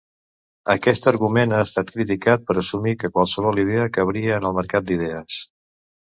Aquest 0.75 1.03
argument 1.11 1.53
ha 1.57 1.59
estat 1.65 1.91
criticat 1.97 2.47
per 2.47 2.57
assumir 2.63 2.95
que 3.03 3.13
qualsevol 3.19 3.63
idea 3.67 3.85
cabria 4.01 4.35
en 4.41 4.51
el 4.53 4.59
mercat 4.63 4.91
d'idees. 4.91 5.39